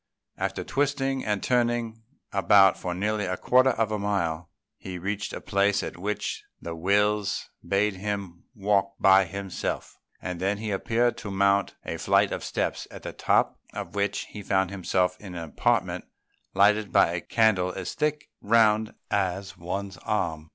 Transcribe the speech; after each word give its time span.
After 0.35 0.63
twisting 0.63 1.23
and 1.23 1.43
turning 1.43 2.01
about 2.33 2.75
for 2.75 2.95
nearly 2.95 3.25
a 3.25 3.37
quarter 3.37 3.69
of 3.69 3.91
a 3.91 3.99
mile, 3.99 4.49
he 4.75 4.97
reached 4.97 5.31
a 5.31 5.39
place 5.39 5.83
at 5.83 5.95
which 5.95 6.43
the 6.59 6.75
Wills 6.75 7.51
bade 7.63 7.97
him 7.97 8.45
walk 8.55 8.95
by 8.99 9.25
himself; 9.25 9.99
and 10.19 10.39
then 10.39 10.57
he 10.57 10.71
appeared 10.71 11.17
to 11.17 11.29
mount 11.29 11.75
a 11.85 11.97
flight 11.99 12.31
of 12.31 12.43
steps, 12.43 12.87
at 12.89 13.03
the 13.03 13.13
top 13.13 13.59
of 13.75 13.93
which 13.93 14.21
he 14.29 14.41
found 14.41 14.71
himself 14.71 15.17
in 15.19 15.35
an 15.35 15.43
apartment 15.43 16.05
lighted 16.55 16.91
by 16.91 17.11
a 17.11 17.21
candle 17.21 17.71
as 17.71 17.93
thick 17.93 18.27
round 18.41 18.95
as 19.11 19.55
one's 19.55 19.97
arm. 19.97 20.49